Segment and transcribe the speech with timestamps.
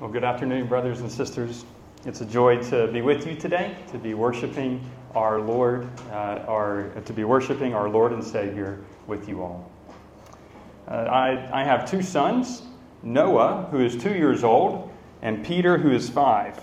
[0.00, 1.64] Well, good afternoon, brothers and sisters.
[2.04, 6.88] It's a joy to be with you today, to be worshiping our Lord, uh, our,
[7.04, 9.70] to be worshiping our Lord and Savior with you all.
[10.88, 12.62] Uh, I, I have two sons,
[13.04, 14.90] Noah, who is two years old,
[15.22, 16.60] and Peter, who is five.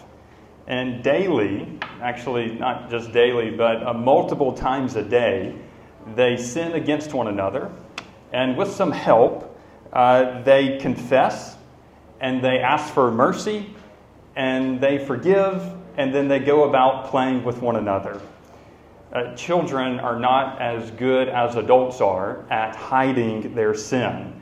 [0.67, 5.55] And daily, actually not just daily, but uh, multiple times a day,
[6.17, 7.71] they sin against one another.
[8.33, 9.57] And with some help,
[9.93, 11.55] uh, they confess
[12.21, 13.75] and they ask for mercy
[14.35, 15.61] and they forgive
[15.97, 18.21] and then they go about playing with one another.
[19.11, 24.41] Uh, children are not as good as adults are at hiding their sin.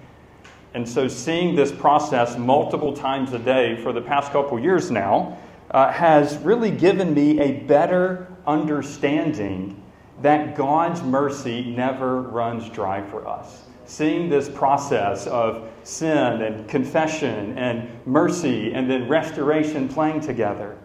[0.76, 5.40] And so, seeing this process multiple times a day for the past couple years now
[5.72, 9.82] uh, has really given me a better understanding
[10.22, 17.58] that God's mercy never runs dry for us seeing this process of sin and confession
[17.58, 20.78] and mercy and then restoration playing together,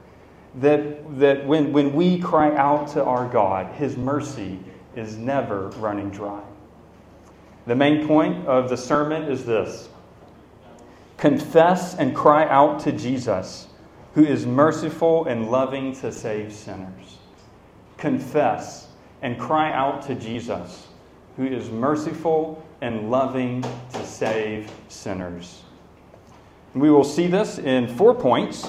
[0.55, 4.59] that, that when, when we cry out to our God, His mercy
[4.97, 6.43] is never running dry.
[7.67, 9.91] The main point of the sermon is this
[11.19, 13.67] confess and cry out to Jesus,
[14.15, 17.19] who is merciful and loving to save sinners.
[17.99, 18.89] Confess
[19.21, 20.87] and cry out to Jesus,
[21.37, 25.63] who is merciful and loving to save sinners.
[26.75, 28.69] We will see this in four points.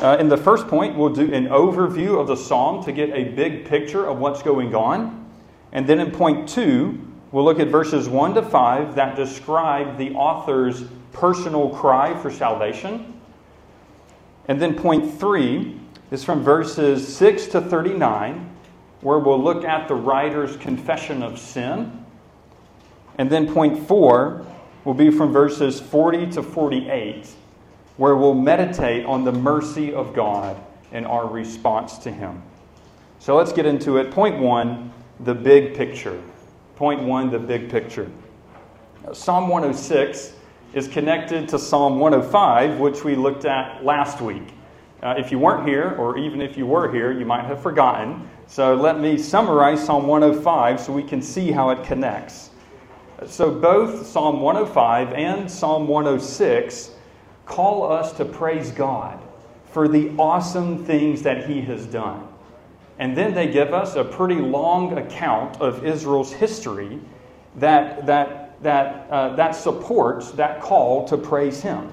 [0.00, 3.24] Uh, in the first point, we'll do an overview of the psalm to get a
[3.24, 5.26] big picture of what's going on.
[5.72, 7.00] And then in point two,
[7.32, 13.20] we'll look at verses 1 to 5 that describe the author's personal cry for salvation.
[14.46, 15.78] And then point three
[16.10, 18.48] is from verses 6 to 39,
[19.02, 22.04] where we'll look at the writer's confession of sin.
[23.18, 24.46] And then point four
[24.84, 27.28] will be from verses 40 to 48,
[27.96, 30.56] where we'll meditate on the mercy of God
[30.92, 32.42] and our response to Him.
[33.18, 34.10] So let's get into it.
[34.10, 36.22] Point one the big picture.
[36.76, 38.10] Point one the big picture.
[39.12, 40.34] Psalm 106
[40.74, 44.54] is connected to Psalm 105, which we looked at last week.
[45.02, 48.28] Uh, if you weren't here, or even if you were here, you might have forgotten.
[48.46, 52.47] So let me summarize Psalm 105 so we can see how it connects.
[53.26, 56.90] So both Psalm 105 and Psalm 106
[57.46, 59.18] call us to praise God
[59.72, 62.28] for the awesome things that He has done.
[62.98, 67.00] And then they give us a pretty long account of Israel's history
[67.56, 71.92] that, that, that, uh, that supports that call to praise Him.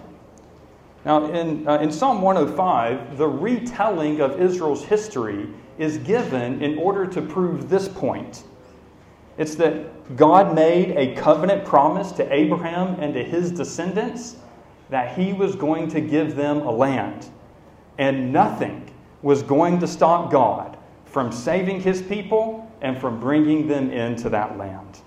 [1.06, 5.48] Now, in, uh, in Psalm 105, the retelling of Israel's history
[5.78, 8.44] is given in order to prove this point
[9.38, 14.38] it's that God made a covenant promise to Abraham and to his descendants
[14.90, 17.28] that he was going to give them a land.
[17.98, 18.90] And nothing
[19.22, 24.58] was going to stop God from saving his people and from bringing them into that
[24.58, 25.00] land.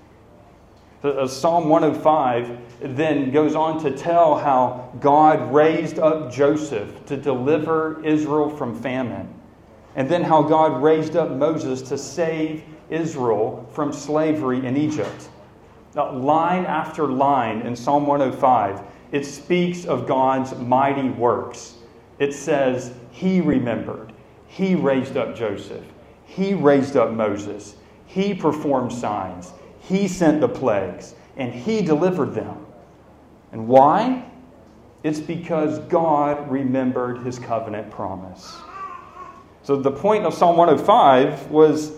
[1.02, 8.04] Uh, Psalm 105 then goes on to tell how God raised up Joseph to deliver
[8.04, 9.32] Israel from famine,
[9.94, 15.28] and then how God raised up Moses to save Israel from slavery in Egypt.
[15.94, 18.82] Now, line after line in Psalm 105,
[19.12, 21.74] it speaks of God's mighty works.
[22.18, 24.12] It says, He remembered,
[24.46, 25.84] He raised up Joseph,
[26.24, 27.76] He raised up Moses,
[28.06, 32.66] He performed signs, He sent the plagues, and He delivered them.
[33.52, 34.24] And why?
[35.02, 38.56] It's because God remembered His covenant promise.
[39.62, 41.92] So the point of Psalm 105 was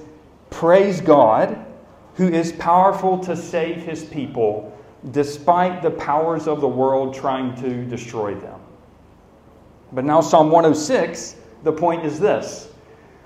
[0.51, 1.65] Praise God,
[2.15, 4.77] who is powerful to save his people
[5.13, 8.61] despite the powers of the world trying to destroy them.
[9.93, 12.69] But now, Psalm 106, the point is this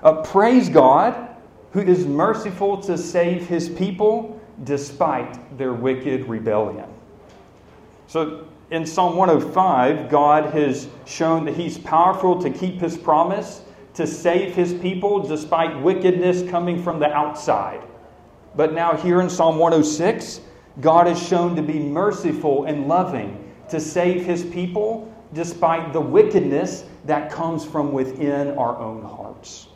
[0.01, 1.29] uh, Praise God,
[1.71, 6.85] who is merciful to save his people despite their wicked rebellion.
[8.07, 13.61] So, in Psalm 105, God has shown that he's powerful to keep his promise
[13.95, 17.81] to save his people despite wickedness coming from the outside.
[18.55, 20.41] But now, here in Psalm 106,
[20.81, 26.85] God is shown to be merciful and loving to save his people despite the wickedness
[27.05, 29.67] that comes from within our own hearts.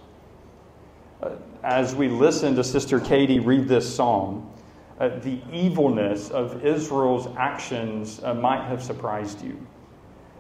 [1.22, 1.32] Uh,
[1.64, 4.50] as we listen to Sister Katie read this psalm,
[5.00, 9.66] uh, the evilness of Israel's actions uh, might have surprised you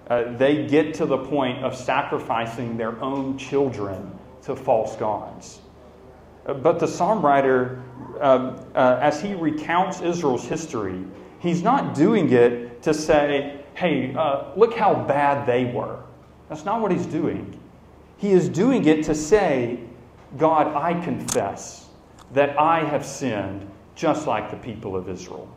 [0.09, 4.11] uh, they get to the point of sacrificing their own children
[4.43, 5.61] to false gods.
[6.45, 7.83] Uh, but the psalm writer,
[8.19, 11.03] uh, uh, as he recounts Israel's history,
[11.39, 15.99] he's not doing it to say, hey, uh, look how bad they were.
[16.49, 17.59] That's not what he's doing.
[18.17, 19.79] He is doing it to say,
[20.37, 21.87] God, I confess
[22.33, 25.47] that I have sinned just like the people of Israel.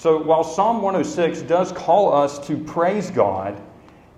[0.00, 3.60] So while Psalm 106 does call us to praise God,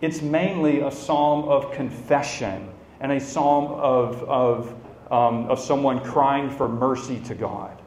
[0.00, 2.69] it's mainly a psalm of confession
[3.00, 4.69] and a psalm of, of,
[5.11, 7.82] um, of someone crying for mercy to God.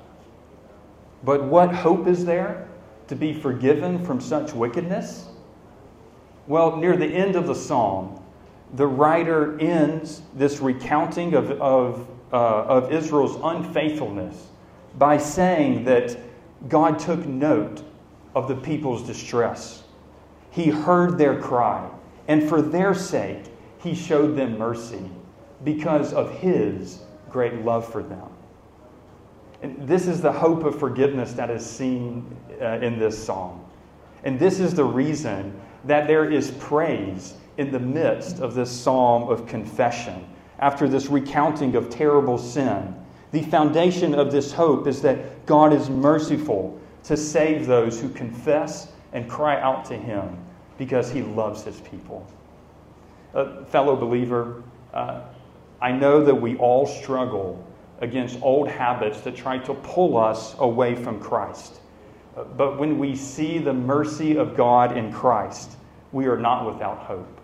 [1.24, 2.68] But what hope is there
[3.08, 5.30] to be forgiven from such wickedness?
[6.48, 8.22] Well, near the end of the psalm,
[8.74, 14.48] the writer ends this recounting of, of, uh, of Israel's unfaithfulness
[14.98, 16.18] by saying that
[16.68, 17.84] God took note
[18.34, 19.84] of the people's distress.
[20.52, 21.90] He heard their cry,
[22.28, 23.46] and for their sake,
[23.80, 25.10] He showed them mercy
[25.64, 28.30] because of His great love for them.
[29.62, 32.26] And this is the hope of forgiveness that is seen
[32.62, 33.64] uh, in this psalm.
[34.24, 39.30] And this is the reason that there is praise in the midst of this psalm
[39.30, 40.26] of confession
[40.60, 42.96] after this recounting of terrible sin
[43.36, 48.94] the foundation of this hope is that God is merciful to save those who confess
[49.12, 50.38] and cry out to Him
[50.78, 52.26] because He loves His people.
[53.34, 55.20] Uh, fellow believer, uh,
[55.82, 57.62] I know that we all struggle
[58.00, 61.82] against old habits that try to pull us away from Christ.
[62.56, 65.72] But when we see the mercy of God in Christ,
[66.14, 67.42] we are not without hope.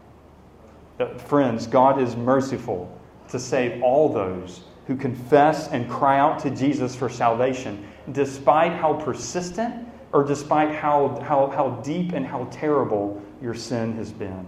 [1.01, 2.97] Uh, friends, God is merciful
[3.27, 4.61] to save all those
[4.91, 11.17] who confess and cry out to Jesus for salvation, despite how persistent or despite how,
[11.21, 14.45] how, how deep and how terrible your sin has been.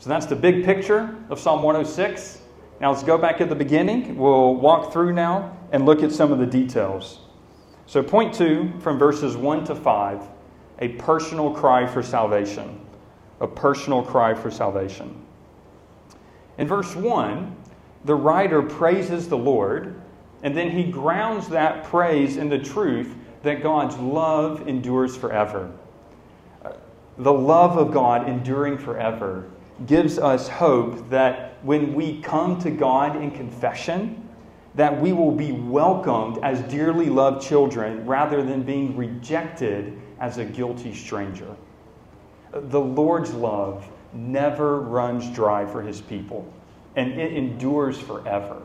[0.00, 2.40] So that's the big picture of Psalm 106.
[2.80, 4.16] Now let's go back at the beginning.
[4.16, 7.20] We'll walk through now and look at some of the details.
[7.86, 10.28] So, point two from verses 1 to 5
[10.80, 12.80] a personal cry for salvation.
[13.40, 15.24] A personal cry for salvation.
[16.58, 17.56] In verse 1,
[18.04, 19.94] the writer praises the Lord,
[20.42, 25.70] and then he grounds that praise in the truth that God's love endures forever.
[26.64, 26.72] Uh,
[27.18, 29.48] the love of God enduring forever
[29.86, 34.28] gives us hope that when we come to God in confession,
[34.74, 40.44] that we will be welcomed as dearly loved children rather than being rejected as a
[40.44, 41.54] guilty stranger.
[42.52, 46.52] The Lord's love never runs dry for his people
[46.96, 48.62] and it endures forever.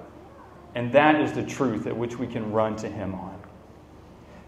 [0.75, 3.41] And that is the truth at which we can run to Him on.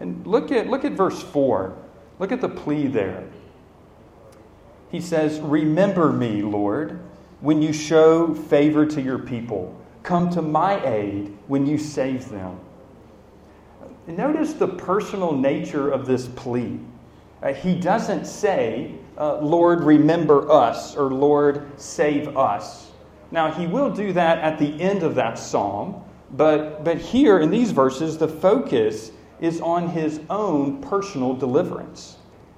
[0.00, 1.76] And look at, look at verse 4.
[2.18, 3.24] Look at the plea there.
[4.90, 7.00] He says, Remember me, Lord,
[7.40, 9.76] when you show favor to your people.
[10.02, 12.58] Come to my aid when you save them.
[14.06, 16.80] Notice the personal nature of this plea.
[17.42, 22.89] Uh, he doesn't say, uh, Lord, remember us, or Lord, save us.
[23.30, 27.50] Now, he will do that at the end of that psalm, but, but here in
[27.50, 32.16] these verses, the focus is on his own personal deliverance.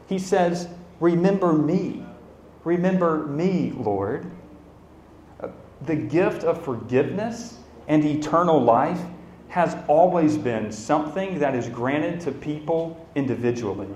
[0.08, 0.68] He says,
[1.00, 2.04] Remember me.
[2.64, 4.30] Remember me, Lord.
[5.82, 7.58] The gift of forgiveness
[7.88, 9.00] and eternal life
[9.48, 13.88] has always been something that is granted to people individually.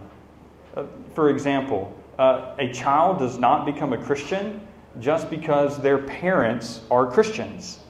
[0.77, 0.85] Uh,
[1.15, 4.61] for example, uh, a child does not become a Christian
[5.01, 7.81] just because their parents are Christians.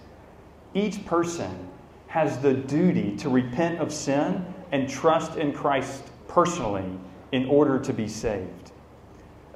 [0.75, 1.69] Each person
[2.09, 6.85] has the duty to repent of sin and trust in Christ personally
[7.33, 8.73] in order to be saved.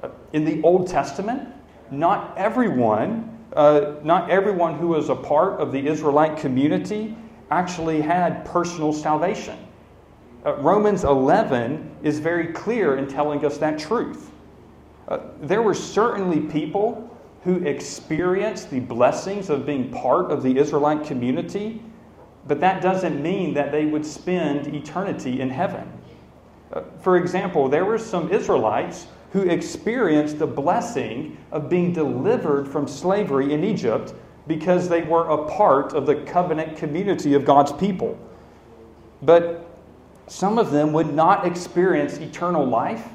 [0.01, 1.47] Uh, in the Old Testament,
[1.89, 7.15] not everyone, uh, not everyone who was a part of the Israelite community
[7.49, 9.57] actually had personal salvation.
[10.45, 14.31] Uh, Romans 11 is very clear in telling us that truth.
[15.07, 17.10] Uh, there were certainly people
[17.43, 21.81] who experienced the blessings of being part of the Israelite community,
[22.47, 25.91] but that doesn't mean that they would spend eternity in heaven.
[26.71, 32.87] Uh, for example, there were some Israelites who experienced the blessing of being delivered from
[32.87, 34.13] slavery in Egypt
[34.47, 38.17] because they were a part of the covenant community of God's people.
[39.21, 39.65] But
[40.27, 43.07] some of them would not experience eternal life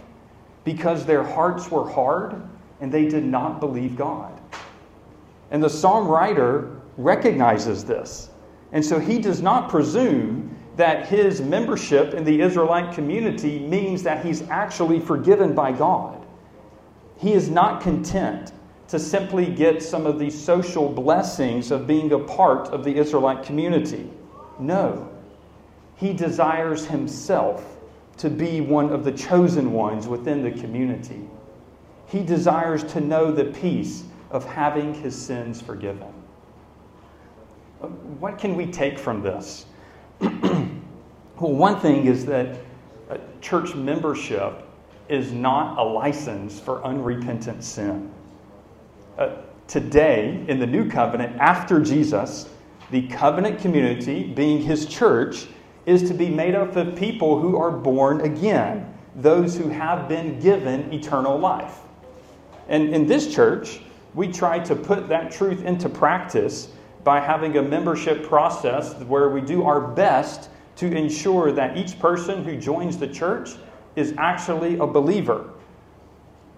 [0.65, 2.43] because their hearts were hard
[2.81, 4.39] and they did not believe God.
[5.51, 8.31] And the psalm writer recognizes this.
[8.73, 14.25] And so he does not presume that his membership in the Israelite community means that
[14.25, 16.27] he's actually forgiven by God.
[17.17, 18.53] He is not content
[18.89, 23.43] to simply get some of the social blessings of being a part of the Israelite
[23.43, 24.11] community.
[24.59, 25.11] No.
[25.97, 27.79] He desires himself
[28.19, 31.29] to be one of the chosen ones within the community.
[32.07, 36.13] He desires to know the peace of having his sins forgiven.
[38.19, 39.67] What can we take from this?
[40.21, 40.73] well,
[41.39, 42.59] one thing is that
[43.11, 44.63] uh, church membership
[45.09, 48.11] is not a license for unrepentant sin.
[49.19, 49.37] Uh,
[49.69, 52.49] today, in the new covenant, after Jesus,
[52.91, 55.47] the covenant community, being his church,
[55.87, 60.41] is to be made up of people who are born again, those who have been
[60.41, 61.79] given eternal life.
[62.69, 63.81] And in this church,
[64.15, 66.69] we try to put that truth into practice
[67.05, 72.43] by having a membership process where we do our best to ensure that each person
[72.43, 73.51] who joins the church
[73.95, 75.51] is actually a believer.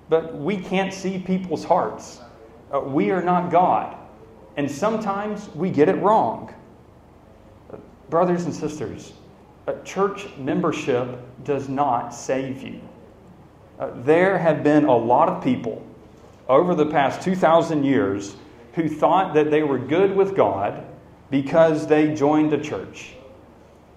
[0.08, 2.20] But we can't see people's hearts.
[2.72, 3.96] Uh, we are not God.
[4.56, 6.54] And sometimes we get it wrong.
[8.08, 9.12] Brothers and sisters,
[9.84, 12.80] church membership does not save you.
[13.78, 15.84] Uh, there have been a lot of people
[16.48, 18.36] over the past 2,000 years
[18.74, 20.84] who thought that they were good with God
[21.30, 23.14] because they joined a church,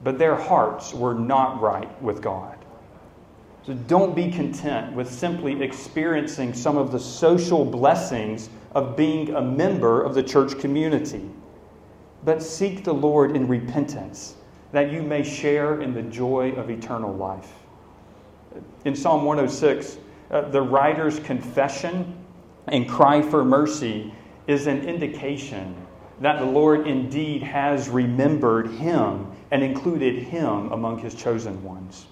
[0.03, 2.58] but their hearts were not right with God.
[3.65, 9.41] So don't be content with simply experiencing some of the social blessings of being a
[9.41, 11.29] member of the church community,
[12.25, 14.36] but seek the Lord in repentance
[14.72, 17.53] that you may share in the joy of eternal life.
[18.86, 19.98] In Psalm 106,
[20.31, 22.17] uh, the writer's confession
[22.68, 24.13] and cry for mercy
[24.48, 25.75] is an indication
[26.20, 32.06] that the Lord indeed has remembered him and included him among his chosen ones.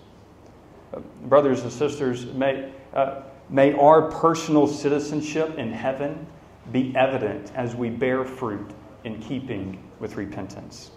[1.26, 6.26] Brothers and sisters, may, uh, may our personal citizenship in heaven
[6.72, 8.72] be evident as we bear fruit
[9.04, 10.92] in keeping with repentance.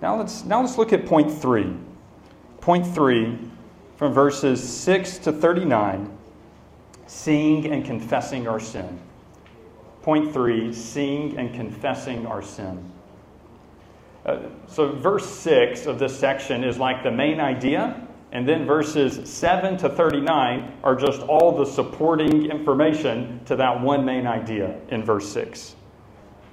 [0.00, 1.74] Now let's, now let's look at point three.
[2.60, 3.38] Point three,
[3.96, 6.17] from verses 6 to 39
[7.08, 9.00] seeing and confessing our sin.
[10.02, 12.92] Point three, seeing and confessing our sin.
[14.24, 19.28] Uh, so, verse 6 of this section is like the main idea, and then verses
[19.28, 25.02] 7 to 39 are just all the supporting information to that one main idea in
[25.02, 25.74] verse 6.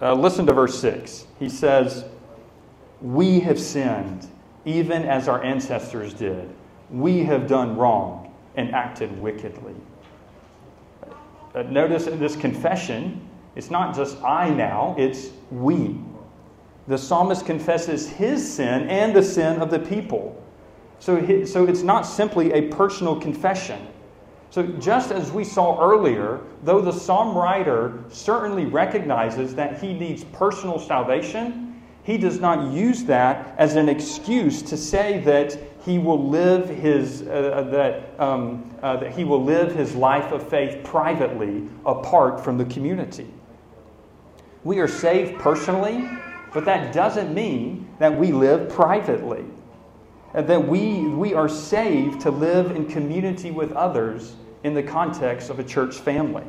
[0.02, 1.28] Uh, listen to verse 6.
[1.38, 2.06] He says,
[3.02, 4.28] We have sinned,
[4.64, 6.50] even as our ancestors did.
[6.90, 9.76] We have done wrong and acted wickedly.
[11.56, 13.22] Uh, notice in this confession,
[13.56, 15.98] it's not just I now, it's we.
[16.90, 20.42] The psalmist confesses his sin and the sin of the people.
[21.00, 23.88] So, so it's not simply a personal confession.
[24.50, 30.24] So, just as we saw earlier, though the psalm writer certainly recognizes that he needs
[30.26, 36.30] personal salvation, he does not use that as an excuse to say that he will
[36.30, 40.84] live his, uh, uh, that, um, uh, that he will live his life of faith
[40.84, 43.28] privately apart from the community.
[44.64, 46.10] We are saved personally,
[46.54, 49.46] but that doesn't mean that we live privately.
[50.34, 55.60] That we, we are saved to live in community with others in the context of
[55.60, 56.44] a church family.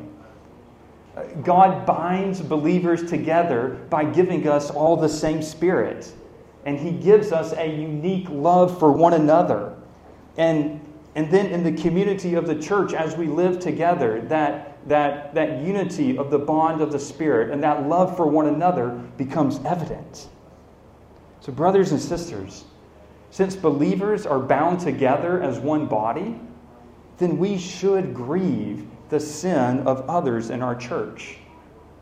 [1.43, 6.11] God binds believers together by giving us all the same Spirit
[6.67, 9.73] and He gives us a unique love for one another.
[10.35, 10.81] And,
[11.15, 15.61] and then in the community of the church, as we live together, that, that, that
[15.61, 20.27] unity of the bond of the Spirit and that love for one another becomes evident.
[21.39, 22.65] So, brothers and sisters,
[23.31, 26.37] since believers are bound together as one body,
[27.17, 31.37] then we should grieve the sin of others in our church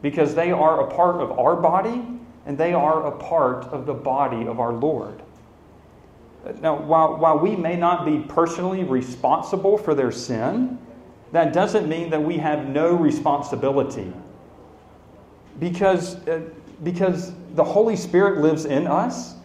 [0.01, 2.03] because they are a part of our body
[2.45, 5.21] and they are a part of the body of our Lord.
[6.61, 10.77] Now, while, while we may not be personally responsible for their sin,
[11.31, 14.13] that doesn't mean that we have no responsibility.
[15.59, 16.41] Because, uh,
[16.83, 19.35] because the Holy Spirit lives in us,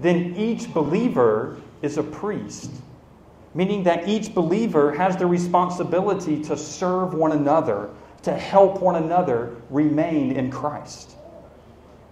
[0.00, 2.70] then each believer is a priest,
[3.54, 7.90] meaning that each believer has the responsibility to serve one another,
[8.22, 11.16] to help one another remain in Christ.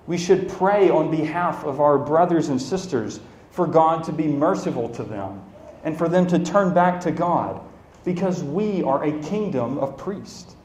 [0.07, 4.89] We should pray on behalf of our brothers and sisters for God to be merciful
[4.91, 5.43] to them
[5.85, 7.61] and for them to turn back to God
[8.05, 10.57] because we are a kingdom of priests.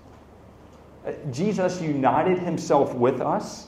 [1.06, 3.68] Uh, Jesus united himself with us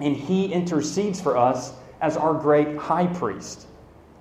[0.00, 3.66] and he intercedes for us as our great high priest.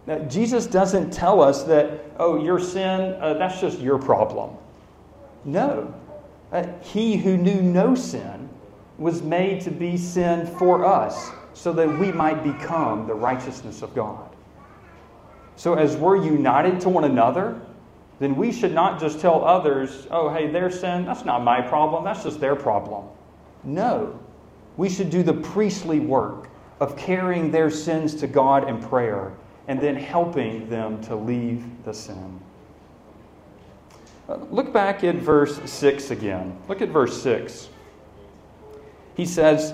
[0.07, 4.51] Now, Jesus doesn't tell us that, oh, your sin, uh, that's just your problem.
[5.43, 5.93] No.
[6.51, 8.49] Uh, he who knew no sin
[8.97, 13.93] was made to be sin for us so that we might become the righteousness of
[13.95, 14.29] God.
[15.57, 17.59] So, as we're united to one another,
[18.19, 22.03] then we should not just tell others, oh, hey, their sin, that's not my problem,
[22.03, 23.05] that's just their problem.
[23.63, 24.19] No.
[24.77, 26.49] We should do the priestly work
[26.79, 29.33] of carrying their sins to God in prayer
[29.67, 32.39] and then helping them to leave the sin.
[34.27, 36.57] Uh, look back at verse 6 again.
[36.67, 37.69] Look at verse 6.
[39.15, 39.73] He says,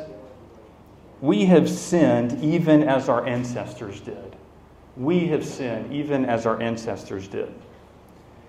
[1.20, 4.36] We have sinned even as our ancestors did.
[4.98, 7.54] We have sinned even as our ancestors did.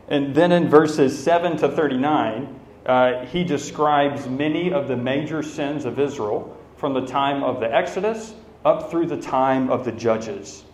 [0.08, 5.84] And then in verses 7 to 39, uh, he describes many of the major sins
[5.84, 8.34] of Israel from the time of the Exodus
[8.64, 10.64] up through the time of the Judges.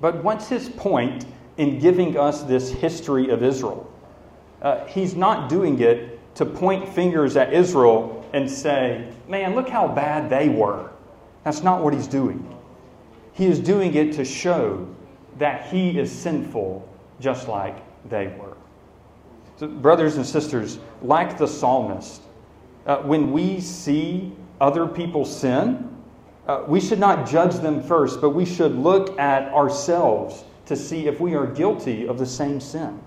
[0.00, 1.24] But what's his point
[1.56, 3.90] in giving us this history of Israel?
[4.60, 9.88] Uh, he's not doing it to point fingers at Israel and say, man, look how
[9.88, 10.90] bad they were.
[11.44, 12.56] That's not what he's doing.
[13.32, 14.86] He is doing it to show
[15.38, 16.88] that he is sinful
[17.20, 17.76] just like
[18.08, 18.56] they were.
[19.56, 22.22] So, brothers and sisters, like the psalmist,
[22.86, 25.88] uh, when we see other people sin,
[26.46, 31.06] uh, we should not judge them first, but we should look at ourselves to see
[31.06, 33.00] if we are guilty of the same sin.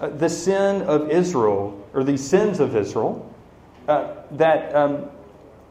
[0.00, 3.31] Uh, the sin of Israel, or the sins of Israel,
[3.88, 5.10] uh, that um,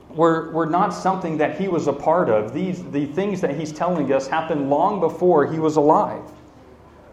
[0.09, 2.53] were, were not something that he was a part of.
[2.53, 6.23] These, the things that he's telling us happened long before he was alive.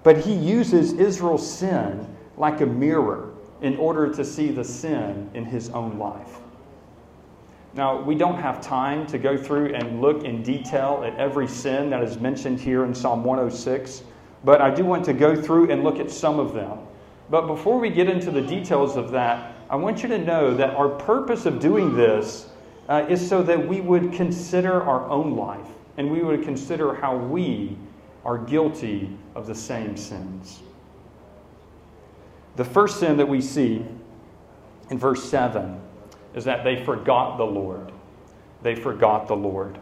[0.02, 5.45] But he uses Israel's sin like a mirror in order to see the sin in
[5.45, 6.38] his own life.
[7.75, 11.90] Now, we don't have time to go through and look in detail at every sin
[11.90, 14.02] that is mentioned here in Psalm 106,
[14.45, 16.78] but I do want to go through and look at some of them.
[17.31, 20.75] But before we get into the details of that, I want you to know that
[20.77, 22.49] our purpose of doing this
[22.89, 25.67] uh, is so that we would consider our own life
[25.99, 27.77] and we would consider how we
[28.25, 30.61] are guilty of the same sins.
[32.57, 33.85] The first sin that we see
[34.91, 35.81] in verse 7
[36.35, 37.93] is that they forgot the Lord.
[38.62, 39.79] They forgot the Lord.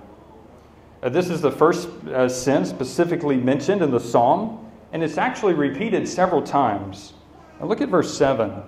[1.02, 5.54] Uh, this is the first uh, sin specifically mentioned in the psalm, and it's actually
[5.54, 7.12] repeated several times.
[7.60, 8.62] Now look at verse 7.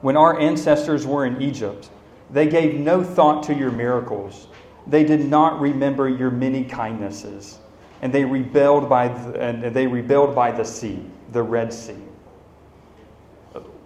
[0.00, 1.90] When our ancestors were in Egypt,
[2.30, 4.46] they gave no thought to your miracles.
[4.86, 7.58] They did not remember your many kindnesses,
[8.00, 11.96] and they rebelled by the, and they rebelled by the sea, the Red Sea.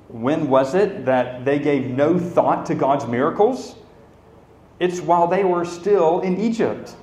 [0.09, 3.75] When was it that they gave no thought to God's miracles?
[4.79, 6.95] It's while they were still in Egypt.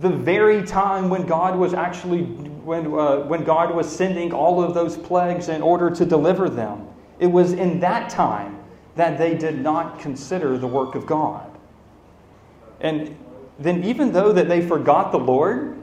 [0.00, 4.74] The very time when God was actually, when, uh, when God was sending all of
[4.74, 6.88] those plagues in order to deliver them.
[7.22, 8.58] It was in that time
[8.96, 11.48] that they did not consider the work of God.
[12.80, 13.16] And
[13.60, 15.78] then, even though that they forgot the Lord,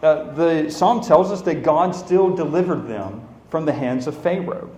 [0.00, 4.70] uh, the psalm tells us that God still delivered them from the hands of Pharaoh.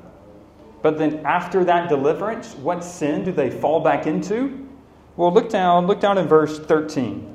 [0.81, 4.67] But then after that deliverance, what sin do they fall back into?
[5.19, 7.35] Well, look down, look down in verse 13.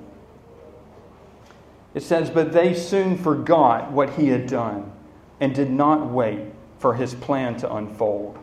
[1.93, 4.91] It says, But they soon forgot what he had done
[5.39, 6.39] and did not wait
[6.79, 8.39] for his plan to unfold.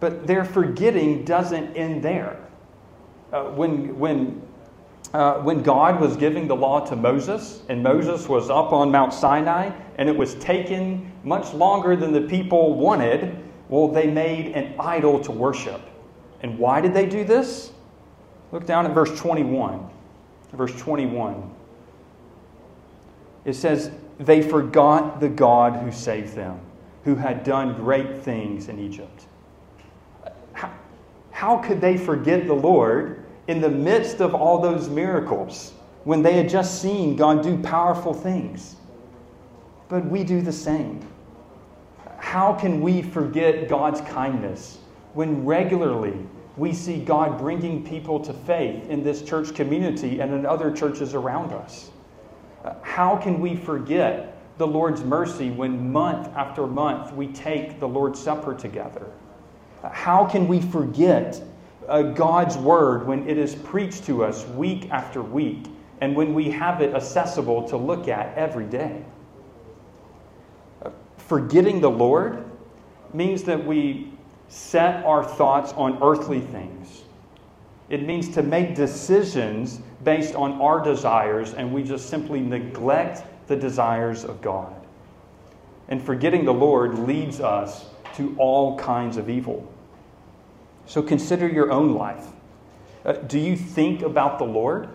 [0.00, 2.38] But their forgetting doesn't end there.
[3.32, 4.42] Uh, when, when,
[5.12, 9.12] uh, when God was giving the law to Moses, and Moses was up on Mount
[9.12, 13.36] Sinai, and it was taken much longer than the people wanted,
[13.68, 15.80] well, they made an idol to worship.
[16.42, 17.72] And why did they do this?
[18.52, 19.90] Look down at verse 21.
[20.52, 21.50] Verse 21.
[23.44, 26.60] It says, They forgot the God who saved them,
[27.04, 29.26] who had done great things in Egypt.
[31.36, 36.32] How, could they forget the Lord in the midst of all those miracles when they
[36.32, 38.76] had just seen God do powerful things?
[39.90, 41.06] But we do the same.
[42.16, 44.78] How can we forget God's kindness
[45.12, 46.14] when regularly
[46.56, 51.12] we see God bringing people to faith in this church community and in other churches
[51.12, 51.90] around us?
[52.80, 58.18] How can we forget the Lord's mercy when month after month we take the Lord's
[58.18, 59.12] Supper together?
[59.82, 61.40] How can we forget
[61.88, 65.66] uh, God's Word when it is preached to us week after week
[66.00, 69.04] and when we have it accessible to look at every day?
[71.26, 72.44] forgetting the Lord
[73.12, 74.12] means that we
[74.48, 77.02] set our thoughts on earthly things.
[77.88, 83.56] It means to make decisions based on our desires, and we just simply neglect the
[83.56, 84.74] desires of God.
[85.88, 87.86] And forgetting the Lord leads us
[88.16, 89.70] to all kinds of evil.
[90.86, 92.26] So consider your own life.
[93.04, 94.88] Uh, do you think about the Lord?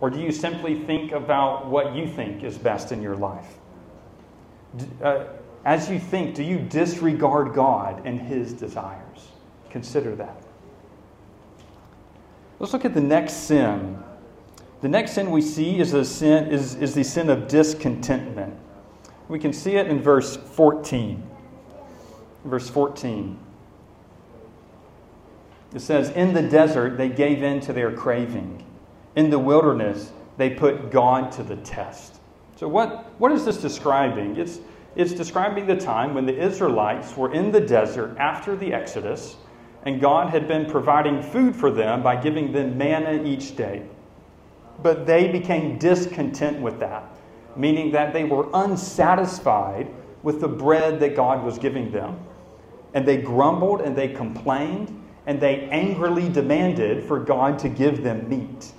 [0.00, 3.56] Or do you simply think about what you think is best in your life?
[5.02, 5.24] Uh,
[5.64, 9.28] as you think, do you disregard God and His desires?
[9.70, 10.36] Consider that.
[12.58, 14.02] Let's look at the next sin.
[14.80, 18.54] The next sin we see is, sin, is, is the sin of discontentment.
[19.28, 21.27] We can see it in verse 14.
[22.44, 23.38] Verse 14.
[25.74, 28.64] It says, In the desert they gave in to their craving.
[29.16, 32.20] In the wilderness they put God to the test.
[32.56, 34.36] So, what, what is this describing?
[34.36, 34.60] It's,
[34.96, 39.36] it's describing the time when the Israelites were in the desert after the Exodus,
[39.84, 43.82] and God had been providing food for them by giving them manna each day.
[44.82, 47.04] But they became discontent with that,
[47.56, 49.88] meaning that they were unsatisfied
[50.22, 52.18] with the bread that God was giving them.
[52.94, 54.94] And they grumbled and they complained
[55.26, 58.72] and they angrily demanded for God to give them meat.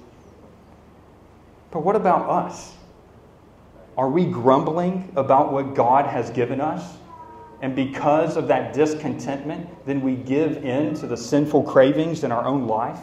[1.71, 2.73] But what about us?
[3.97, 6.97] Are we grumbling about what God has given us?
[7.62, 12.45] And because of that discontentment, then we give in to the sinful cravings in our
[12.45, 12.99] own life?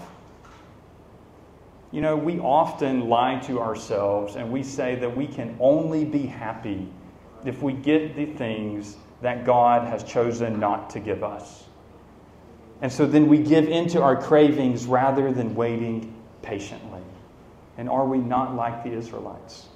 [1.93, 6.27] You know, we often lie to ourselves and we say that we can only be
[6.27, 6.89] happy
[7.47, 11.65] if we get the things that God has chosen not to give us.
[12.83, 17.01] And so then we give into our cravings rather than waiting patiently.
[17.79, 19.67] And are we not like the Israelites?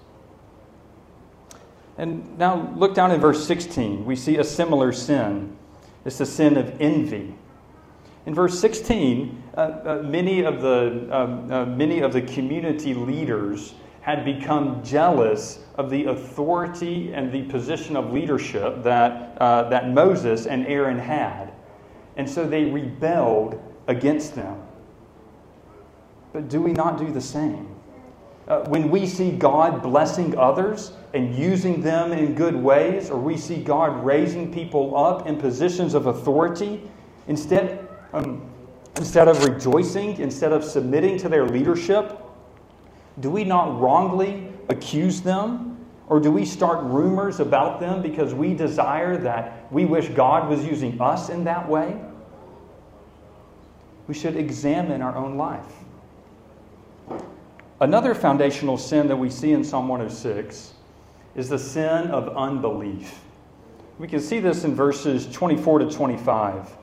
[1.96, 4.04] And now look down in verse 16.
[4.04, 5.56] We see a similar sin.
[6.04, 7.34] It's the sin of envy.
[8.26, 13.74] In verse 16, uh, uh, many, of the, um, uh, many of the community leaders
[14.00, 20.46] had become jealous of the authority and the position of leadership that, uh, that Moses
[20.46, 21.52] and Aaron had.
[22.16, 24.60] And so they rebelled against them.
[26.32, 27.68] But do we not do the same?
[28.48, 33.36] Uh, when we see God blessing others and using them in good ways, or we
[33.36, 36.82] see God raising people up in positions of authority,
[37.28, 38.50] instead, um,
[38.96, 42.18] instead of rejoicing, instead of submitting to their leadership,
[43.20, 45.66] do we not wrongly accuse them?
[46.08, 50.64] Or do we start rumors about them because we desire that we wish God was
[50.64, 52.00] using us in that way?
[54.08, 55.72] We should examine our own life.
[57.80, 60.74] Another foundational sin that we see in Psalm 106
[61.36, 63.20] is the sin of unbelief.
[63.98, 66.76] We can see this in verses 24 to 25.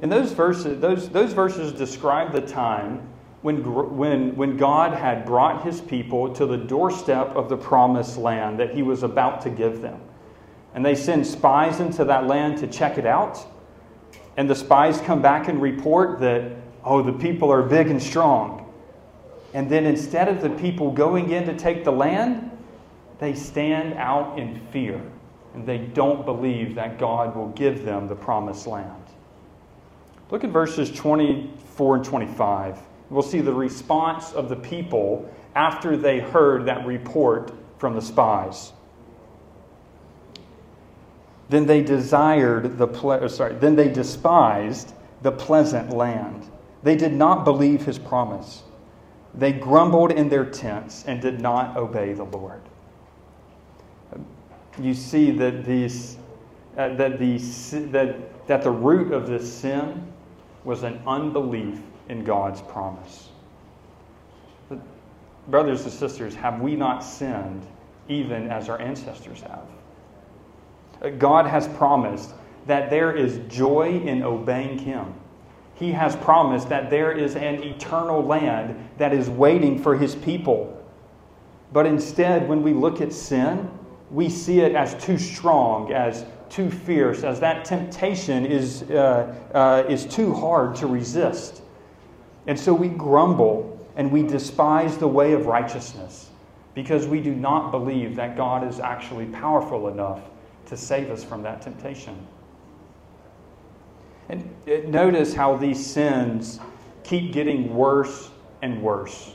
[0.00, 3.08] And those verses, those, those verses describe the time
[3.44, 3.62] when,
[3.94, 8.74] when, when God had brought his people to the doorstep of the promised land that
[8.74, 10.00] he was about to give them.
[10.72, 13.46] And they send spies into that land to check it out.
[14.38, 16.52] And the spies come back and report that,
[16.84, 18.72] oh, the people are big and strong.
[19.52, 22.50] And then instead of the people going in to take the land,
[23.18, 25.02] they stand out in fear
[25.52, 29.04] and they don't believe that God will give them the promised land.
[30.30, 32.78] Look at verses 24 and 25.
[33.14, 38.72] We'll see the response of the people after they heard that report from the spies.
[41.48, 46.50] Then they desired the ple- sorry, then they despised the pleasant land.
[46.82, 48.64] They did not believe his promise.
[49.32, 52.62] They grumbled in their tents and did not obey the Lord.
[54.76, 56.16] You see that, these,
[56.76, 57.38] uh, that, the,
[57.92, 60.12] that, that the root of this sin
[60.64, 63.28] was an unbelief in God's promise.
[64.68, 64.78] But
[65.48, 67.66] brothers and sisters, have we not sinned
[68.08, 69.66] even as our ancestors have?
[71.02, 72.32] Uh, God has promised
[72.66, 75.14] that there is joy in obeying Him
[75.74, 80.70] he has promised that there is an eternal land that is waiting for his people.
[81.72, 83.68] But instead, when we look at sin,
[84.10, 89.84] we see it as too strong, as too fierce, as that temptation is, uh, uh,
[89.88, 91.62] is too hard to resist.
[92.46, 96.30] And so we grumble and we despise the way of righteousness
[96.74, 100.20] because we do not believe that God is actually powerful enough
[100.66, 102.26] to save us from that temptation.
[104.28, 104.48] And
[104.88, 106.58] notice how these sins
[107.02, 108.30] keep getting worse
[108.62, 109.32] and worse,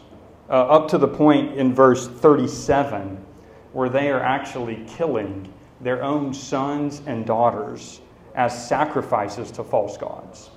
[0.50, 3.26] uh, up to the point in verse 37
[3.72, 8.02] where they are actually killing their own sons and daughters
[8.36, 10.50] as sacrifices to false gods.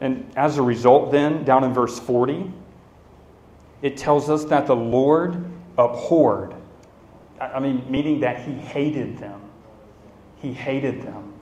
[0.00, 2.52] And as a result, then, down in verse 40,
[3.82, 5.44] it tells us that the Lord
[5.76, 6.54] abhorred.
[7.40, 9.40] I mean, meaning that he hated them.
[10.40, 11.34] He hated them.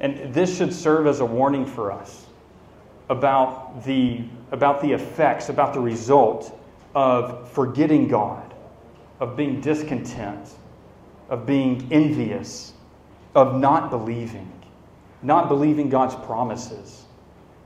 [0.00, 2.26] And this should serve as a warning for us
[3.08, 6.58] about the, about the effects, about the result
[6.94, 8.54] of forgetting God,
[9.20, 10.50] of being discontent,
[11.28, 12.72] of being envious,
[13.34, 14.50] of not believing,
[15.26, 17.04] not believing God's promises.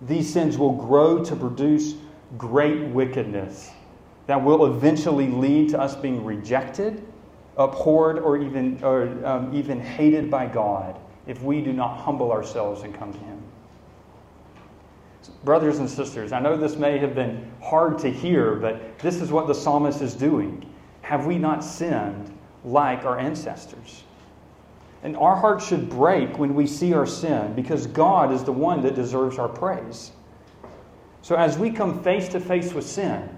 [0.00, 1.94] These sins will grow to produce
[2.38, 3.70] great wickedness
[4.26, 7.06] that will eventually lead to us being rejected,
[7.58, 12.82] abhorred, or even, or, um, even hated by God if we do not humble ourselves
[12.82, 13.42] and come to Him.
[15.44, 19.30] Brothers and sisters, I know this may have been hard to hear, but this is
[19.30, 20.64] what the psalmist is doing.
[21.02, 24.04] Have we not sinned like our ancestors?
[25.02, 28.82] And our hearts should break when we see our sin because God is the one
[28.82, 30.12] that deserves our praise.
[31.22, 33.28] So, as we come face to face with sin,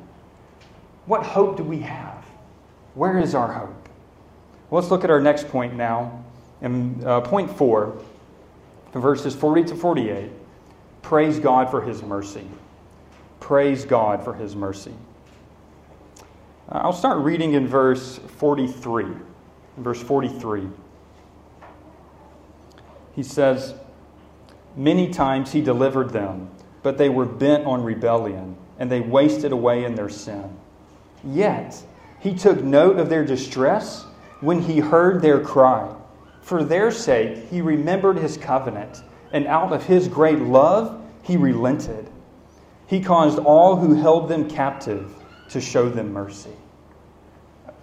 [1.07, 2.25] what hope do we have?
[2.95, 3.89] Where is our hope?
[4.71, 6.25] Well, let's look at our next point now.
[6.61, 8.01] And uh, point four,
[8.93, 10.31] verses 40 to 48.
[11.03, 12.47] Praise God for his mercy.
[13.41, 14.95] Praise God for his mercy.
[16.69, 19.07] Uh, I'll start reading in verse 43.
[19.79, 20.69] verse 43.
[23.15, 23.75] He says,
[24.75, 26.51] Many times he delivered them,
[26.83, 30.57] but they were bent on rebellion, and they wasted away in their sin.
[31.25, 31.83] Yet
[32.21, 34.05] he took note of their distress
[34.41, 35.95] when he heard their cry.
[36.41, 42.09] For their sake he remembered his covenant and out of his great love, he relented.
[42.87, 45.15] He caused all who held them captive
[45.51, 46.51] to show them mercy.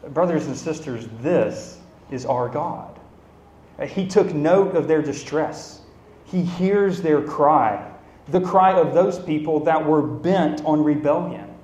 [0.09, 1.79] Brothers and sisters, this
[2.11, 2.98] is our God.
[3.87, 5.81] He took note of their distress.
[6.25, 7.91] He hears their cry,
[8.27, 11.55] the cry of those people that were bent on rebellion.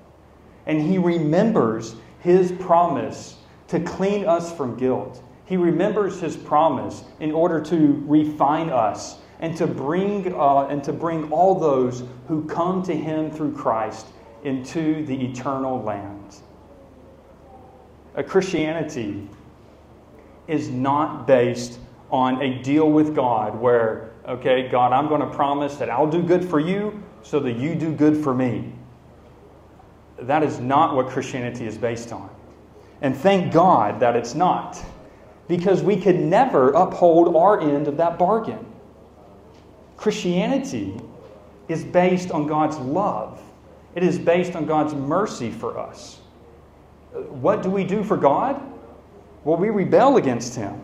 [0.65, 5.21] And he remembers his promise to clean us from guilt.
[5.45, 10.93] He remembers his promise in order to refine us and to bring, uh, and to
[10.93, 14.07] bring all those who come to him through Christ
[14.43, 16.37] into the eternal land.
[18.15, 19.27] A Christianity
[20.47, 21.79] is not based
[22.11, 26.21] on a deal with God where, okay, God, I'm going to promise that I'll do
[26.21, 28.71] good for you so that you do good for me.
[30.19, 32.29] That is not what Christianity is based on.
[33.01, 34.81] And thank God that it's not,
[35.47, 38.65] because we could never uphold our end of that bargain.
[39.97, 40.99] Christianity
[41.67, 43.41] is based on God's love,
[43.95, 46.19] it is based on God's mercy for us.
[47.13, 48.61] What do we do for God?
[49.43, 50.81] Well, we rebel against Him,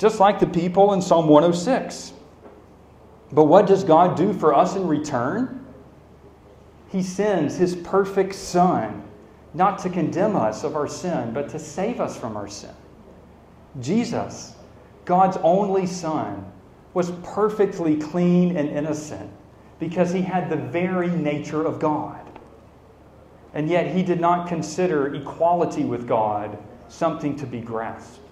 [0.00, 2.14] just like the people in Psalm 106.
[3.32, 5.66] But what does God do for us in return?
[6.88, 9.02] He sends His perfect Son,
[9.52, 12.74] not to condemn us of our sin, but to save us from our sin.
[13.78, 14.54] Jesus,
[15.04, 16.50] God's only Son,
[16.94, 19.30] was perfectly clean and innocent
[19.78, 22.26] because he had the very nature of God.
[23.52, 26.56] And yet he did not consider equality with God
[26.88, 28.29] something to be grasped.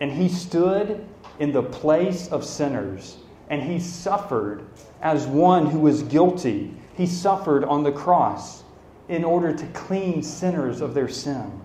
[0.00, 1.06] And he stood
[1.38, 3.16] in the place of sinners
[3.48, 4.66] and he suffered
[5.02, 6.74] as one who was guilty.
[6.94, 8.64] He suffered on the cross
[9.08, 11.60] in order to clean sinners of their sin.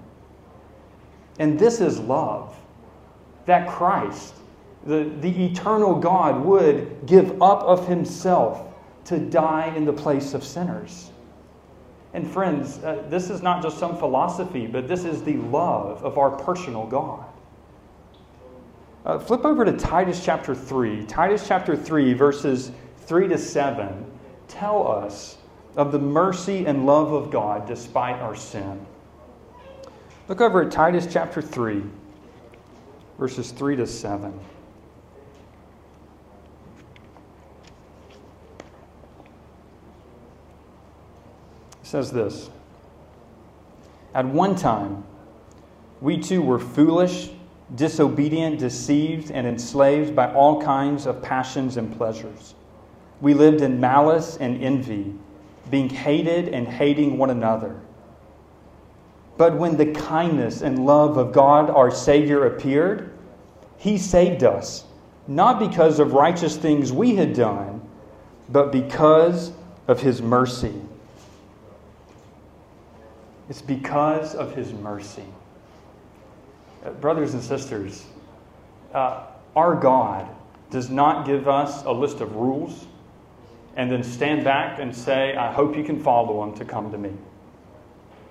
[1.39, 2.55] And this is love
[3.45, 4.35] that Christ
[4.85, 8.73] the, the eternal God would give up of himself
[9.05, 11.11] to die in the place of sinners.
[12.13, 16.17] And friends, uh, this is not just some philosophy, but this is the love of
[16.17, 17.25] our personal God.
[19.05, 21.05] Uh, flip over to Titus chapter 3.
[21.05, 22.71] Titus chapter 3, verses
[23.05, 24.05] 3 to 7,
[24.47, 25.37] tell us
[25.75, 28.85] of the mercy and love of God despite our sin.
[30.27, 31.83] Look over at Titus chapter 3,
[33.17, 34.39] verses 3 to 7.
[41.91, 42.49] says this
[44.13, 45.03] At one time,
[45.99, 47.31] we too were foolish,
[47.75, 52.55] disobedient, deceived, and enslaved by all kinds of passions and pleasures.
[53.21, 55.13] We lived in malice and envy,
[55.69, 57.79] being hated and hating one another.
[59.37, 63.13] But when the kindness and love of God our Savior appeared,
[63.77, 64.83] He saved us,
[65.27, 67.81] not because of righteous things we had done,
[68.49, 69.51] but because
[69.87, 70.73] of His mercy
[73.51, 75.25] it's because of his mercy.
[76.99, 78.05] Brothers and sisters,
[78.93, 80.27] uh, our God
[80.71, 82.87] does not give us a list of rules
[83.75, 86.97] and then stand back and say, I hope you can follow them to come to
[86.97, 87.11] me.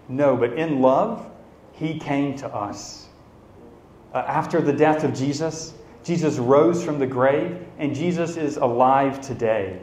[0.08, 1.30] No, but in love,
[1.72, 3.06] he came to us.
[4.12, 9.20] Uh, after the death of Jesus, Jesus rose from the grave, and Jesus is alive
[9.20, 9.80] today.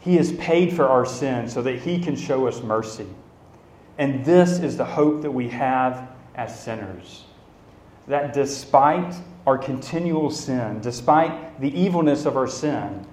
[0.00, 3.06] He has paid for our sins so that he can show us mercy.
[3.98, 7.25] And this is the hope that we have as sinners
[8.08, 9.14] that despite
[9.46, 13.06] our continual sin, despite the evilness of our sin,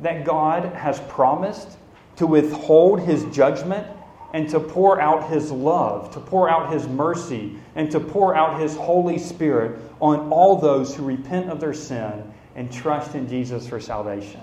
[0.00, 1.76] that God has promised
[2.16, 3.86] to withhold his judgment
[4.32, 8.60] and to pour out his love, to pour out his mercy, and to pour out
[8.60, 13.68] his Holy Spirit on all those who repent of their sin and trust in Jesus
[13.68, 14.40] for salvation.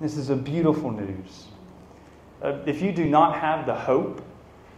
[0.00, 1.46] This is a beautiful news.
[2.42, 4.24] Uh, if you do not have the hope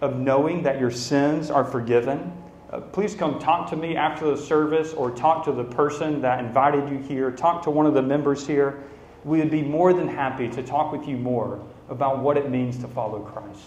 [0.01, 2.33] of knowing that your sins are forgiven,
[2.75, 6.45] uh, please come talk to me after the service or talk to the person that
[6.45, 7.31] invited you here.
[7.31, 8.83] Talk to one of the members here.
[9.23, 12.77] We would be more than happy to talk with you more about what it means
[12.79, 13.63] to follow Christ.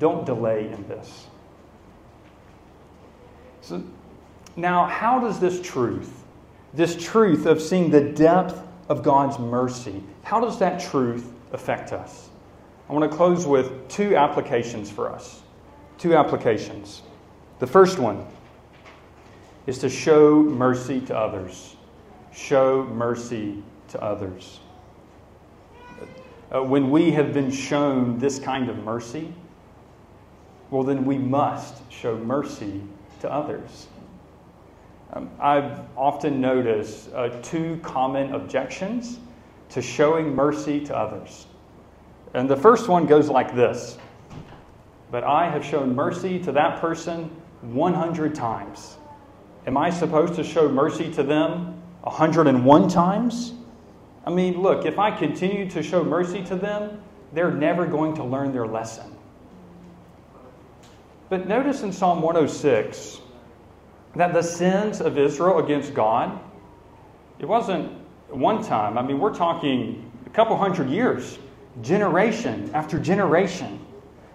[0.00, 1.28] Don't delay in this.
[3.60, 3.84] So,
[4.56, 6.24] now, how does this truth,
[6.74, 12.28] this truth of seeing the depth of God's mercy, how does that truth affect us?
[12.90, 15.42] I want to close with two applications for us.
[15.96, 17.02] Two applications.
[17.62, 18.26] The first one
[19.68, 21.76] is to show mercy to others.
[22.32, 24.58] Show mercy to others.
[26.52, 29.32] Uh, when we have been shown this kind of mercy,
[30.70, 32.82] well, then we must show mercy
[33.20, 33.86] to others.
[35.12, 39.20] Um, I've often noticed uh, two common objections
[39.68, 41.46] to showing mercy to others.
[42.34, 43.98] And the first one goes like this
[45.12, 47.30] But I have shown mercy to that person
[47.62, 48.96] 100 times.
[49.66, 53.52] Am I supposed to show mercy to them 101 times?
[54.26, 58.24] I mean, look, if I continue to show mercy to them, they're never going to
[58.24, 59.16] learn their lesson.
[61.28, 63.20] But notice in Psalm 106
[64.16, 66.38] that the sins of Israel against God,
[67.38, 67.90] it wasn't
[68.28, 68.98] one time.
[68.98, 71.38] I mean, we're talking a couple hundred years,
[71.80, 73.78] generation after generation.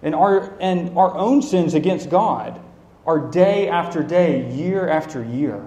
[0.02, 2.60] And our, and our own sins against God
[3.08, 5.64] are day after day, year after year.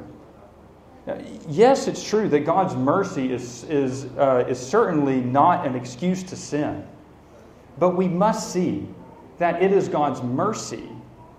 [1.49, 6.35] Yes, it's true that God's mercy is, is, uh, is certainly not an excuse to
[6.35, 6.85] sin.
[7.79, 8.87] But we must see
[9.39, 10.87] that it is God's mercy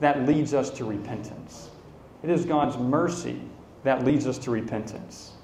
[0.01, 1.71] that leads us to repentance.
[2.25, 3.41] It is God's mercy
[3.85, 5.35] that leads us to repentance.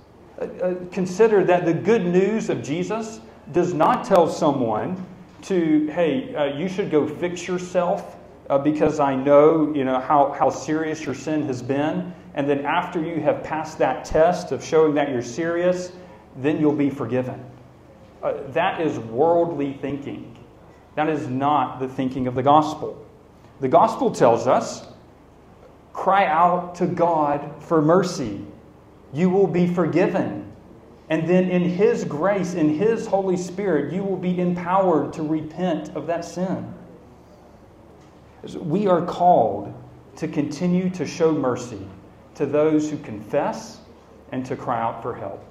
[0.41, 3.21] Uh, uh, consider that the good news of Jesus
[3.53, 5.07] does not tell someone
[5.43, 8.17] to, hey, uh, you should go fix yourself
[8.49, 12.15] uh, because I know, you know how, how serious your sin has been.
[12.35, 15.93] And then after you have passed that test of showing that you're serious,
[16.37, 17.45] then you'll be forgiven.
[18.23, 20.37] Uh, that is worldly thinking.
[20.95, 23.05] That is not the thinking of the gospel.
[23.61, 24.87] The gospel tells us
[25.93, 28.45] cry out to God for mercy.
[29.13, 30.45] You will be forgiven.
[31.11, 35.97] And then in His grace, in His Holy Spirit, you will be empowered to repent
[35.97, 36.73] of that sin.
[38.43, 39.75] We are called
[40.17, 41.87] to continue to show mercy
[42.35, 43.81] to those who confess
[44.33, 45.45] and to cry out for help.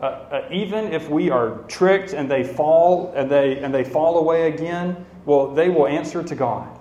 [0.00, 4.18] Uh, uh, even if we are tricked and they fall and they, and they fall
[4.18, 6.78] away again, well, they will answer to God.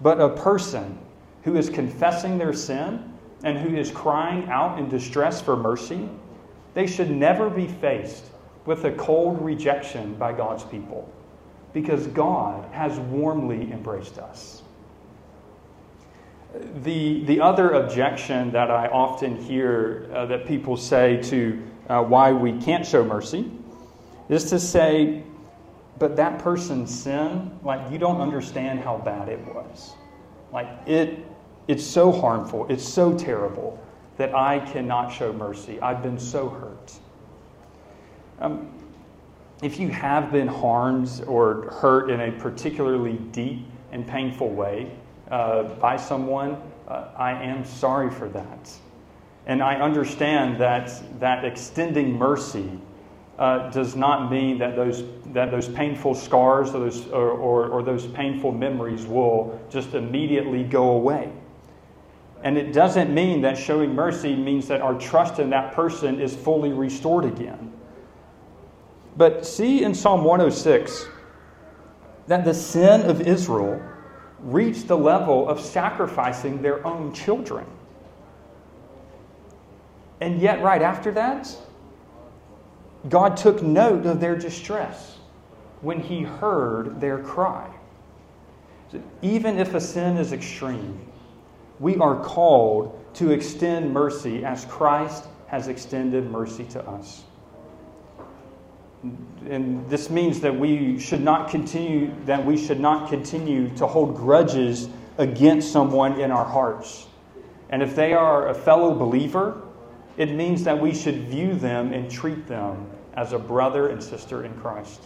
[0.00, 0.96] But a person
[1.42, 3.12] who is confessing their sin
[3.42, 6.08] and who is crying out in distress for mercy,
[6.74, 8.26] they should never be faced
[8.64, 11.12] with a cold rejection by God's people
[11.72, 14.62] because God has warmly embraced us.
[16.82, 22.32] The, the other objection that I often hear uh, that people say to uh, why
[22.32, 23.50] we can't show mercy
[24.28, 25.22] is to say,
[25.98, 29.92] but that person's sin, like you don't understand how bad it was.
[30.52, 31.24] Like it,
[31.68, 33.78] it's so harmful, it's so terrible
[34.16, 35.80] that I cannot show mercy.
[35.80, 36.92] I've been so hurt.
[38.40, 38.72] Um,
[39.62, 44.90] if you have been harmed or hurt in a particularly deep and painful way
[45.30, 46.56] uh, by someone,
[46.88, 48.72] uh, I am sorry for that.
[49.46, 52.70] And I understand that, that extending mercy
[53.38, 57.82] uh, does not mean that those, that those painful scars or those, or, or, or
[57.82, 61.32] those painful memories will just immediately go away.
[62.42, 66.34] And it doesn't mean that showing mercy means that our trust in that person is
[66.34, 67.72] fully restored again.
[69.20, 71.06] But see in Psalm 106
[72.26, 73.78] that the sin of Israel
[74.38, 77.66] reached the level of sacrificing their own children.
[80.22, 81.54] And yet, right after that,
[83.10, 85.18] God took note of their distress
[85.82, 87.70] when he heard their cry.
[89.20, 90.98] Even if a sin is extreme,
[91.78, 97.24] we are called to extend mercy as Christ has extended mercy to us
[99.02, 104.16] and this means that we should not continue that we should not continue to hold
[104.16, 104.88] grudges
[105.18, 107.06] against someone in our hearts
[107.70, 109.62] And if they are a fellow believer,
[110.16, 114.44] it means that we should view them and treat them as a brother and sister
[114.44, 115.00] in Christ.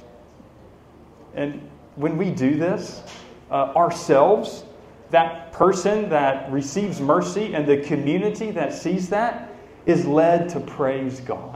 [1.35, 1.61] And
[1.97, 3.03] when we do this,
[3.51, 4.65] uh, ourselves,
[5.11, 9.53] that person that receives mercy and the community that sees that
[9.85, 11.54] is led to praise God.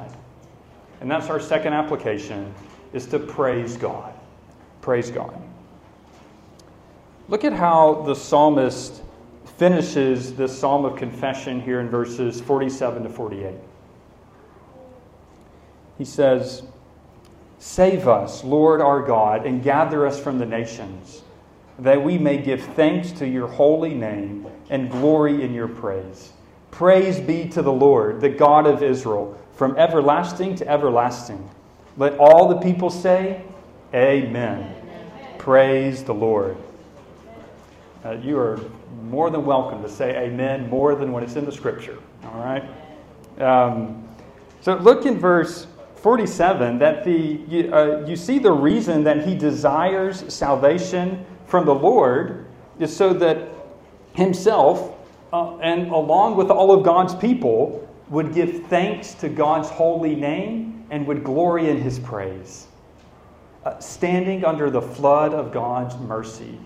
[1.00, 2.52] And that's our second application
[2.92, 4.12] is to praise God.
[4.80, 5.40] Praise God.
[7.28, 9.02] Look at how the psalmist
[9.58, 13.54] finishes this psalm of confession here in verses 47 to 48.
[15.98, 16.62] He says,
[17.58, 21.22] Save us, Lord our God, and gather us from the nations,
[21.80, 26.32] that we may give thanks to your holy name and glory in your praise.
[26.70, 31.50] Praise be to the Lord, the God of Israel, from everlasting to everlasting.
[31.96, 33.42] Let all the people say,
[33.92, 34.72] Amen.
[34.80, 35.38] Amen.
[35.38, 36.56] Praise the Lord.
[38.04, 38.60] Uh, you are
[39.02, 41.98] more than welcome to say amen more than when it's in the scripture.
[42.24, 43.42] All right?
[43.42, 44.06] Um,
[44.60, 49.34] so look in verse 47 that the, you, uh, you see the reason that he
[49.34, 52.46] desires salvation from the Lord
[52.78, 53.48] is so that
[54.12, 54.94] himself
[55.32, 60.86] uh, and along with all of God's people would give thanks to God's holy name
[60.90, 62.66] and would glory in his praise.
[63.64, 66.58] Uh, standing under the flood of God's mercy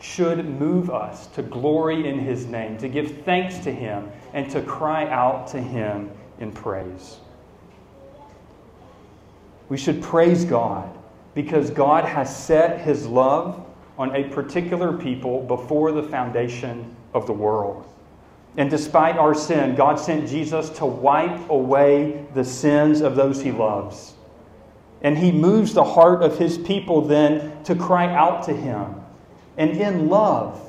[0.00, 4.60] should move us to glory in his name, to give thanks to him, and to
[4.62, 7.18] cry out to him in praise.
[9.68, 10.98] We should praise God
[11.34, 13.64] because God has set his love
[13.96, 17.86] on a particular people before the foundation of the world.
[18.56, 23.50] And despite our sin, God sent Jesus to wipe away the sins of those he
[23.50, 24.14] loves.
[25.00, 28.94] And he moves the heart of his people then to cry out to him.
[29.56, 30.60] And in love,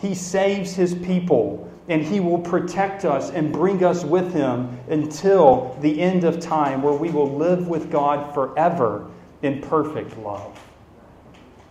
[0.00, 5.74] he saves his people and he will protect us and bring us with him until
[5.80, 9.10] the end of time, where we will live with God forever
[9.42, 10.60] in perfect love.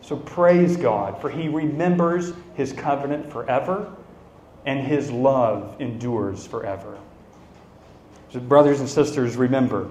[0.01, 3.93] So praise God, for he remembers his covenant forever,
[4.67, 6.99] and his love endures forever.
[8.31, 9.89] So, brothers and sisters, remember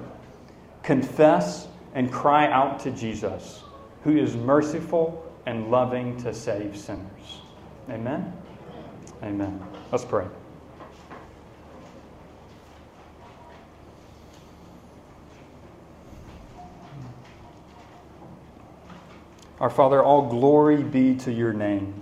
[0.83, 3.63] confess and cry out to Jesus,
[4.05, 7.41] who is merciful and loving to save sinners.
[7.91, 8.33] Amen?
[9.23, 9.61] Amen.
[9.91, 10.27] Let's pray.
[19.59, 21.95] Our Father, all glory be to your name.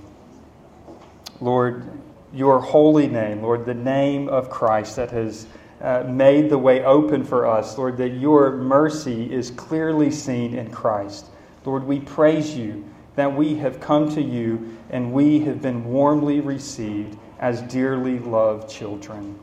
[1.40, 1.88] Lord,
[2.34, 5.46] your holy name, Lord, the name of Christ that has
[5.80, 10.70] uh, made the way open for us, Lord, that your mercy is clearly seen in
[10.70, 11.26] Christ.
[11.64, 12.84] Lord, we praise you
[13.16, 18.68] that we have come to you and we have been warmly received as dearly loved
[18.68, 19.38] children.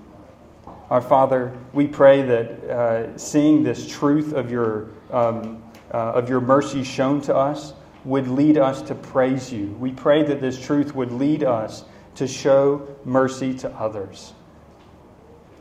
[0.89, 5.63] Our Father, we pray that uh, seeing this truth of your, um,
[5.93, 7.73] uh, of your mercy shown to us
[8.03, 9.67] would lead us to praise you.
[9.79, 11.85] We pray that this truth would lead us
[12.15, 14.33] to show mercy to others.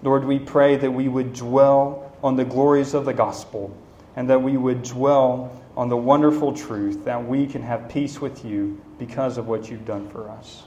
[0.03, 3.76] Lord, we pray that we would dwell on the glories of the gospel
[4.16, 8.44] and that we would dwell on the wonderful truth that we can have peace with
[8.44, 10.64] you because of what you've done for us.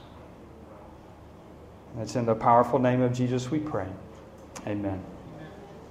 [1.92, 3.88] And it's in the powerful name of Jesus we pray.
[4.66, 5.13] Amen.